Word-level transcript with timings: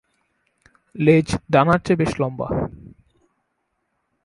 লেজ 0.95 1.27
ডানার 1.51 1.79
চেয়ে 1.85 1.99
বেশ 2.01 2.11
লম্বা। 2.21 2.47